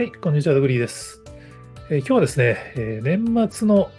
[0.00, 1.20] はい、こんにちは、ドグリーです。
[1.90, 3.90] えー、今日はですね、えー、年末の、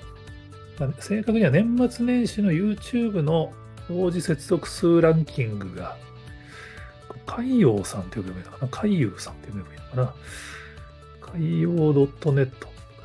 [0.79, 3.53] まあ、正確には年末年始の YouTube の
[3.87, 5.95] 同時接続数ランキングが、
[7.27, 8.67] 海洋さんって呼べばいいのかな？
[8.71, 10.13] 海遊さんって呼べばいいのかな？
[11.33, 12.49] 海洋 .net、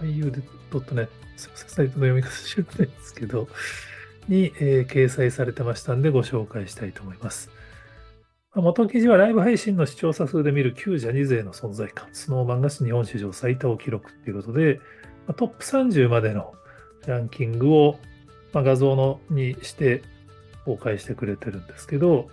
[0.00, 0.32] 海遊
[0.70, 3.48] .net、すみません、サイトの読み方知らないんですけど、
[4.26, 7.50] に、えー、掲載されてましたんでご紹介したいと思います。
[8.62, 14.80] 元記事はライブ配信の視聴者数で見る旧ジャニーズへの存在感、スノーマンが日本史上最多を記録ということで、
[15.36, 16.54] トップ30までの
[17.06, 17.98] ランキングを、
[18.54, 20.02] 画像のにして
[20.64, 22.30] 公開してくれてるんですけど、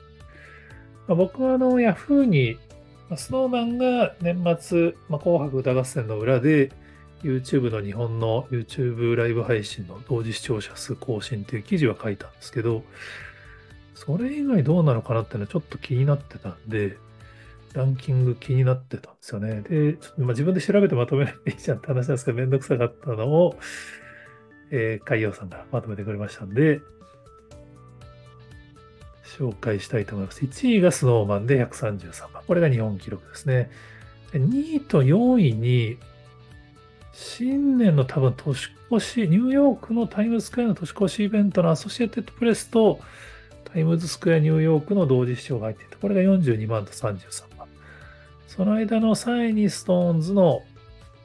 [1.10, 2.58] 僕はあの Yahoo に、
[3.18, 6.72] スノーマンが年末、ま紅白歌合戦の裏で
[7.22, 12.84] YouTube の日本の YouTube ライブ配信の同時視聴者数更新という記事は書いたんですけど、
[13.96, 16.98] それ以外どうなのかなっていうのはちょっと気になってたんで、
[17.74, 19.62] ランキング気になってたんですよね。
[19.62, 23.58] で、ちょっとまあ、自分で調べてまとめないでいいじゃんって話なんですけど、めんどくさかったのを、
[24.72, 26.82] えー、海洋さんがまとめてくれましたんで、
[29.38, 30.44] 紹介したいと思います。
[30.46, 32.44] 1位がスノーマンで133番。
[32.46, 33.72] これが日本記録ですね。
[34.34, 35.98] 2位と4位に、
[37.14, 43.00] 新年の多分年越し、ニューヨークのタイムズスクエアの年越しイベントのアソシエテッドプレスと、
[43.74, 47.68] タイムズスクエアニューヨークの同時視聴が入っていて、これが42万と33万。
[48.48, 50.62] その間の3位にストーンズの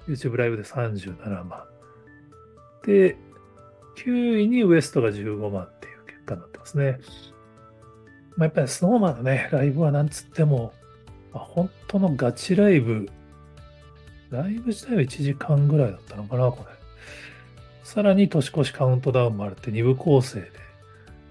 [0.08, 1.64] YouTube ライブで37万。
[2.86, 3.16] で、
[3.96, 6.98] 9位にウエストが15万っていう結果になってますね。
[8.38, 10.72] まあ、やっぱりスノーマンのね、ライブはなんつっても、
[11.34, 13.10] まあ、本当のガチライブ、
[14.30, 16.78] ライブ自体は1時間ぐらいだったのかな、これ。
[17.84, 20.67] さらに年越しカウントダウンもあるって2部構成で、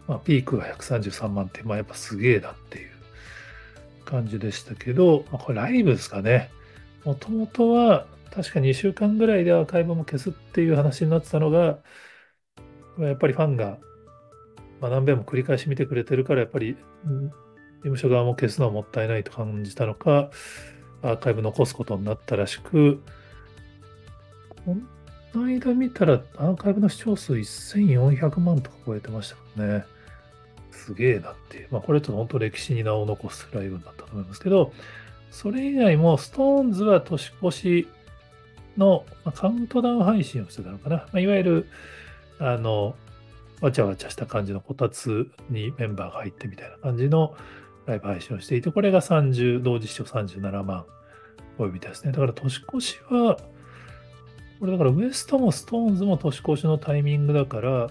[0.08, 2.91] まあ、ピークが133万って、まあ、やっぱすげえなっていう
[4.05, 6.50] 感じでしたけど、まあ、これライブですかね。
[7.03, 11.79] もともとは、確か2週間ぐらいでアーカイブも消すっていう話になってたのが、
[13.00, 13.78] やっぱりファンが、
[14.79, 20.29] まあ、何べんも繰り返し見てくれてるから、やっぱり、事務所側も消すのはもったいないと感じたのか、
[21.01, 23.01] アーカイブ残すことになったらしく、
[24.66, 24.75] こ
[25.39, 29.85] の間見たらアーカイブの視聴数1400万とか超えてましたもんね。
[30.77, 34.71] すげえなっていう、まあ、これちょっと本当歴史に名を残すライブになったと思いますけど、
[35.31, 37.88] それ以外も、ストーンズは年越し
[38.77, 40.95] の、カウントダウン配信をしてたのかな。
[40.97, 41.67] まあ、いわゆる、
[42.39, 42.95] あの、
[43.61, 47.35] わちゃわちゃした感じのこたつにメンバーが入ってみたいな感じの
[47.88, 50.85] ライブ配信をしていて、これが30、同時視聴37万
[51.57, 52.11] 超えみたいですね。
[52.11, 53.38] だから年越しは、
[54.59, 57.89] これだからウエストもストーンズも年越しのタイミングだから、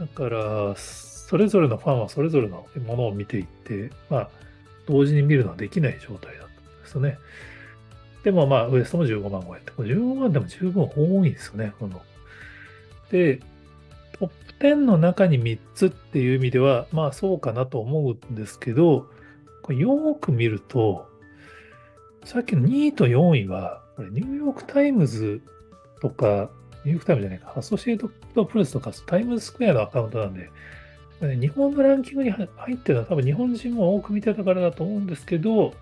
[0.00, 4.30] だから、それぞれのファンはそれぞれのものを見ていって、まあ、
[4.86, 7.18] 同時に見るのはできない状態だったんですね。
[8.24, 12.00] でもまあ、ウエストも15万超えて、15万でも十分多いんですよね、この。
[13.10, 13.40] で、
[14.18, 14.34] トップ
[14.66, 19.06] 10の中に3つっていう意味では、まあそうかなと思うんですけど、
[19.62, 21.06] これよく見ると、
[22.24, 25.42] さっきの2位と4位は、これニューヨークタイムズ
[26.00, 26.50] とか、
[26.84, 28.08] ニューヨークタイムじゃないか、アソシエイト
[28.44, 30.50] プレスとかタイムズスクエアのアカウントなんで、
[31.20, 35.74] 日本のランキングに入ってるのは多分日本人も多く見てたからだと思うんですけど、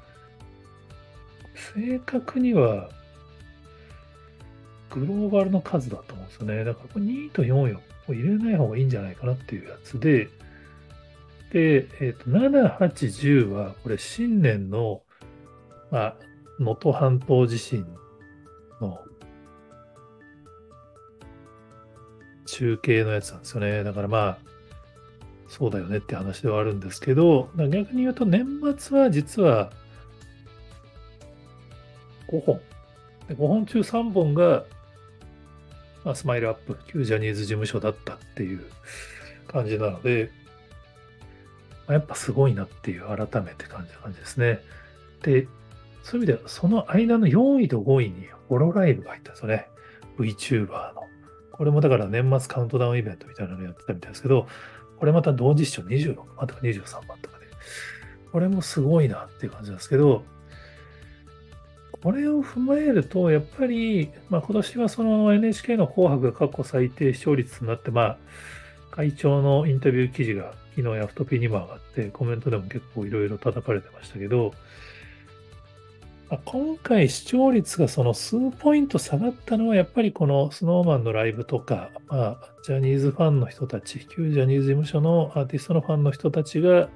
[1.75, 2.91] 正確には
[4.91, 6.65] グローバルの数だと思うんですよね。
[6.65, 10.29] だからこれ2位と4位を入れない方がいいんじゃないかなっていうやつで、
[11.53, 15.03] で、えっ、ー、と、7、8、10はこれ新年の、
[15.91, 16.17] まあ、
[16.59, 17.87] 能登半島地震
[22.59, 23.85] 中継のやつなんですよね。
[23.85, 24.39] だからまあ、
[25.49, 28.47] そうだよねって話ではあるんですけど、逆に言うと年
[28.77, 29.71] 末は実は
[32.29, 32.61] 5本。
[33.29, 34.65] 5本中3本が、
[36.05, 38.65] まあ、スマイルアップ、旧ジャニーズ事務所だったっていう
[39.47, 40.33] 感じなので、
[41.87, 44.61] まあ、やっぱすごいなっていう改めて感じた感じですね。
[45.23, 45.47] で、
[46.03, 49.69] そういう意味では、その間の4位と5位にホロライブが入ったんですよね。
[50.19, 51.08] VTuber の。
[51.59, 54.47] これもだから年末カウントダウンイベントみたいなのやってたみたいですけど、
[54.97, 57.47] これまた同時視聴26万とか23万とかで、
[58.33, 60.23] これもすごいなっていう感じなんですけど、
[62.01, 68.19] これを踏まえると、やっぱり、まあ、今年はその NHK の紅白が過去最低視聴率になって、まあ、
[68.93, 74.55] 会長のインタビュー記事が昨日ヤフトピにも上がって、コメントでも結構いろいろ叩かれてましたけど、
[76.31, 86.91] ま今回視聴率がその数ポイント下がったのはやっぱりこの snowman のライブとか、まあ、ジャニーズファンの人たち、旧ジャニーズ事務所のアーティストのファンの人たちが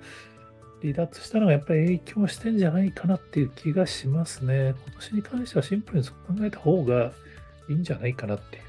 [0.83, 4.75] 離脱したのがやっぱり影響してんじゃないかなっていう気がしますね。
[4.87, 7.13] 今年に関してはシンプルにそう考えた方が
[7.71, 8.63] いいんじゃないかなっていう。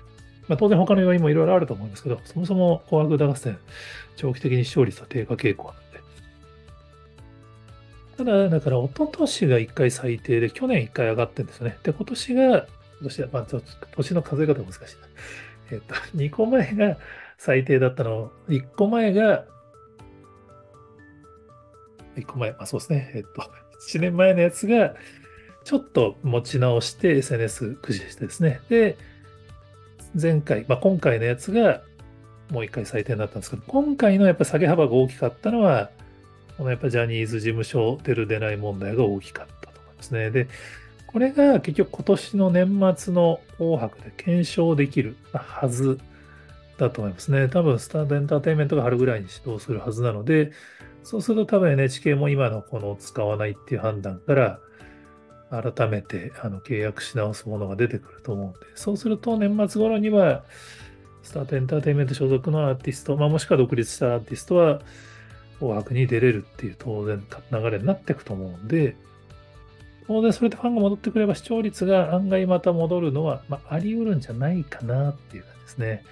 [0.48, 3.57] まあ、当然他の要因もいろいろあると思うんですけど、そもそも紅白歌合戦、
[4.15, 6.02] 長期的に視聴率は低下傾向なんで。
[8.18, 11.77] ただ、だから一昨年が1回最低で、去年1回上がってるんですよね。
[11.83, 12.68] で、今年が、今
[13.04, 14.88] 年は、まあ、ちょっと年の数え方難しいな。
[15.71, 16.98] えっと、2個前が
[17.38, 19.45] 最低だったの、1個前が、
[22.15, 23.12] 1個前、まあそうですね。
[23.15, 23.42] えっと、
[23.89, 24.95] 1年前のやつが、
[25.63, 28.62] ちょっと持ち直して SNS 駆使してですね。
[28.69, 28.98] で、
[30.19, 31.81] 前回、まあ、今回のやつが
[32.51, 35.89] もう一回採点だったんですけど、今回のやっぱ下げ幅が大きかったのは、
[36.57, 40.31] このやっぱジャニーズ事務所出る出ない問題が大きかったと思いますね。
[40.31, 40.47] で、
[41.07, 46.00] これが結局今年の年末の紅白で検証できるはず
[46.77, 47.47] だと思いますね。
[47.50, 50.51] 多分スタートエンターテインメントが春ぐらいに始動するはずなので、
[51.03, 54.59] そうすると多分 NHK も今のこの使わないっていう判断から、
[55.51, 60.44] 改めてあの契約し直すものが出てくると思うんで、そうすると年末頃には、
[61.21, 64.81] スタートエンターテインメント所属のアーティスト、まあ、もしくは独立したアーティストは、
[65.63, 68.98] 紅白に出れるっていう当然流れになっていくと思うんで、
[70.07, 76.04] 当然それでファンが戻ってくれば視聴率が案外また戻るのは、まあ、あり得るんじゃないかなっていう感じですね。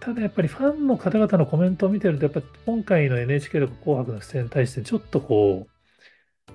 [0.00, 5.68] ただやっぱりファンの方々のコメントを見てると、やっぱり今回の NHK とか紅白の出演に対してちょっとこ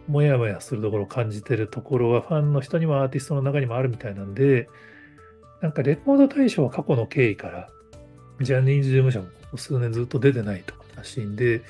[0.08, 4.68] う、もやもやするところを感じてるところはファンの人にもアーティストの中にもあるみたいなんで、
[5.62, 7.70] なんかレコード大賞は過去の経緯から、
[8.42, 11.62] ジャニーズ事務所もここ数年ずっと出てないとからしいんで、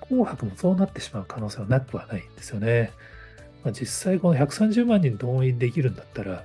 [0.00, 2.92] 紅白もそうなってしまう可能性はなくはないんですよね。
[3.64, 6.42] まあ、実際この130万人動員できるんだったら、ま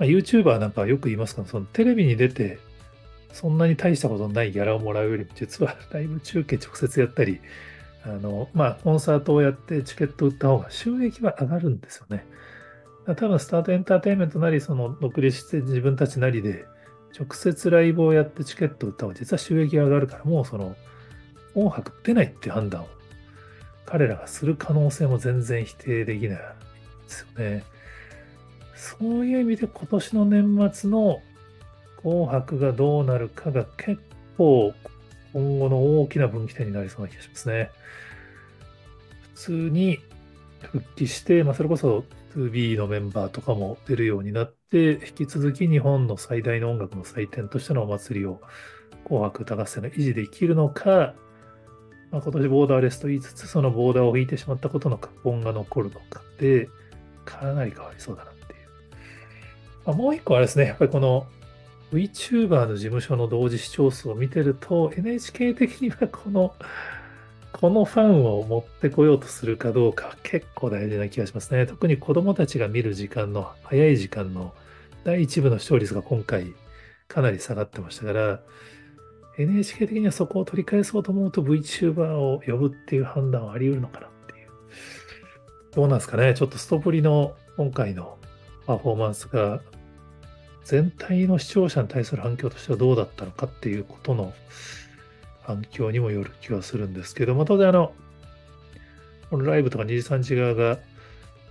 [0.00, 2.58] あ、YouTuber なんかはよく言いますが、そのテレビに出て、
[3.32, 7.40] そんなに大したことのないギャラをもらうよりも、実はライブ中継直接やったり、
[8.04, 12.26] あの、まあ、コンサートをやってチケット売った方が収益は上がるんですよね。
[13.06, 16.66] 多分、スタートエンターテインメントなり、その、独立して自分たちなりで、
[17.18, 20.76] 直接ライブをやってチケット売った方が実は収益が上がるから、もうその、
[21.54, 22.88] 音楽出ないっていう判断を
[23.84, 26.44] 彼らがする可能性も全然否定できないで
[27.08, 27.64] すよね。
[28.74, 31.20] そういう意味で今年の年末の
[32.02, 34.00] 紅白がどうなるかが結
[34.36, 34.74] 構
[35.32, 37.70] 今後の大きな分岐点になりそうな気がしますね。
[39.34, 39.98] 普通に
[40.62, 48.40] 復帰して、まあ、それこそ 2B のメンバーとかも出るようになって、引き続き日本の最大の音楽の祭典としてのお祭りを
[49.04, 51.14] 紅白歌合戦が維持できるのか、
[52.10, 56.68] まあ、今年ボーダーレスと言いつつ、そのボーダーを引いてしまったことの過言が残るのかで、
[57.24, 58.48] かなり変わりそうだなっていう。
[59.86, 61.26] まあ、もう一個はですね、やっぱりこの
[61.92, 66.54] VTuber の事務所の同時視聴数を見てると、NHK 的にはこの、
[67.62, 71.64] このファンを持ってこようとするかどうか結構大事な気がしますね。
[71.64, 74.52] 特に子供たちが見る時間の早い時間の
[75.04, 76.54] 第1部の視聴率が今回
[77.06, 78.40] かなり下がってましたから、
[79.38, 84.48] NHK 的にはそこを取り返そうと思うと VTuber を呼ぶっていう判断はあり得るのかなっていう。
[85.72, 86.34] どうなんですかね。
[86.34, 88.18] ちょっとストプリの今回の
[88.66, 89.60] パフォーマンスが
[90.64, 94.32] 全体の視聴者に対する反響としてはどうだったのかっていうことの
[95.42, 97.92] 反響にもよる気はするんですけど、まあ、当然あの、
[99.30, 100.78] このライブとか2時3時側が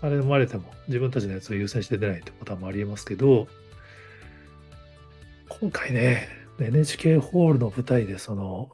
[0.02, 3.48] あれ生まれても自分たちのやつを優先して出ないってこともありえますけど、
[5.48, 6.28] 今回ね、
[6.60, 8.72] NHK ホールの舞台でその、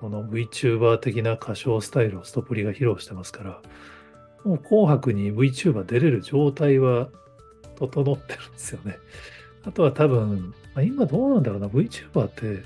[0.00, 3.62] この VTuber 的な歌唱スタイルをストプリが披露してますから、
[4.44, 7.08] もう紅白に VTuber 出れる状態は
[7.76, 8.98] 整ってるんですよね。
[9.64, 12.64] あとは多分、まあ、今どうなんだろうな、VTuber って、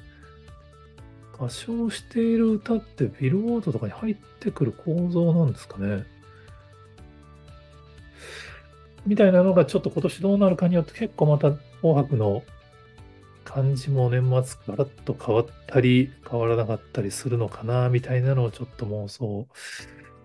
[1.38, 6.04] 歌唱している歌ってビルボードとかに入ってくる構造なんですかね。
[9.06, 12.42] みたいなのがちょっと今年どうなるかによって結構また紅白の
[13.44, 19.46] 感じも年末ガラッと変わったり変わらなかったりするのかなみたいなのをちょっと妄想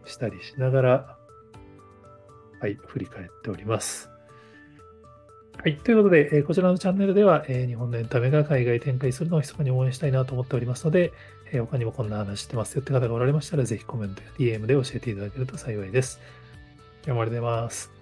[0.05, 1.17] したりしながら
[2.59, 4.09] はい振り返っております。
[5.57, 5.77] はい。
[5.77, 11.13] ということで、え、こちらのチャンネルでは、え、日本のエンタメが海外展開するのを密かに応援したいなと思っておりますので、
[11.51, 16.19] え、他にもこんな話してますよって方がおられましたら、ぜひコメントや DM で教えていただけると幸いです。
[17.05, 18.00] 今日もありがとうございます。